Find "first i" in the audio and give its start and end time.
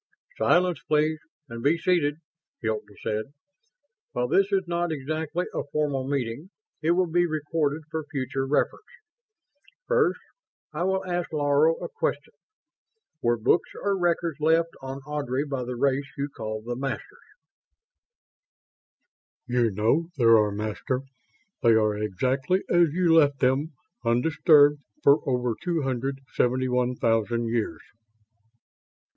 9.87-10.85